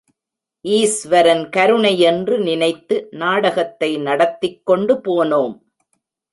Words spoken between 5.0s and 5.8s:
போனோம்.